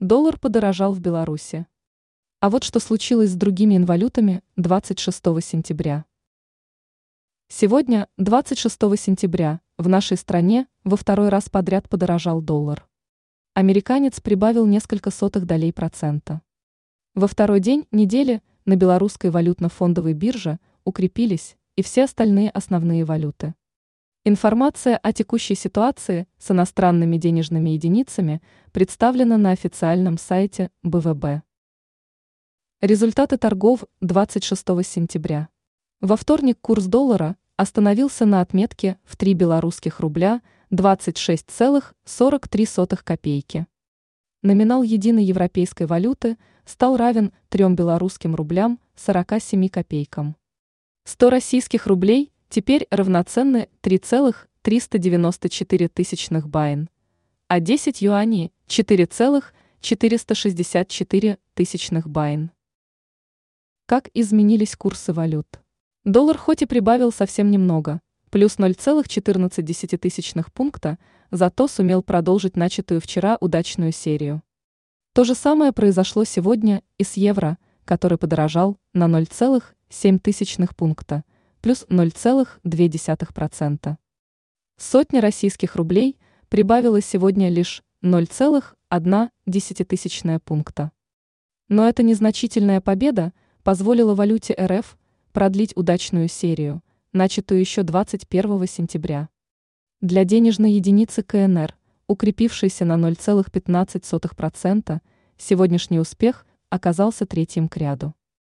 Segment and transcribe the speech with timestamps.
[0.00, 1.66] Доллар подорожал в Беларуси.
[2.38, 6.04] А вот что случилось с другими инвалютами 26 сентября.
[7.48, 12.88] Сегодня, 26 сентября, в нашей стране во второй раз подряд подорожал доллар.
[13.54, 16.42] Американец прибавил несколько сотых долей процента.
[17.16, 23.56] Во второй день недели на белорусской валютно-фондовой бирже укрепились и все остальные основные валюты.
[24.30, 28.42] Информация о текущей ситуации с иностранными денежными единицами
[28.72, 31.40] представлена на официальном сайте БВБ.
[32.82, 35.48] Результаты торгов 26 сентября.
[36.02, 43.66] Во вторник курс доллара остановился на отметке в 3 белорусских рубля 26,43 копейки.
[44.42, 46.36] Номинал единой европейской валюты
[46.66, 50.36] стал равен 3 белорусским рублям 47 копейкам.
[51.04, 56.88] 100 российских рублей теперь равноценны 3,394 тысячных байн,
[57.46, 62.50] а 10 юаней– 4,464 тысячных байн.
[63.86, 65.60] Как изменились курсы валют?
[66.04, 68.00] Доллар хоть и прибавил совсем немного,
[68.30, 70.98] плюс 0,14 пункта,
[71.30, 74.42] зато сумел продолжить начатую вчера удачную серию.
[75.14, 81.24] То же самое произошло сегодня и с евро, который подорожал на 0,7 пункта–
[81.60, 83.96] плюс 0,2%.
[84.76, 90.92] Сотня российских рублей прибавила сегодня лишь 0,1 пункта.
[91.68, 94.96] Но эта незначительная победа позволила валюте РФ
[95.32, 99.28] продлить удачную серию, начатую еще 21 сентября.
[100.00, 105.00] Для денежной единицы КНР, укрепившейся на 0,15%,
[105.36, 108.14] сегодняшний успех оказался третьим к ряду.